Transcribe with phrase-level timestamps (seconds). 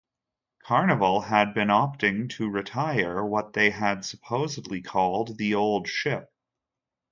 [0.63, 6.33] Carnival had been opting to retire what they had supposedly called the old ship.